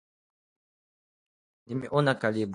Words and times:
Nimeona 1.67 2.13
karibu 2.21 2.49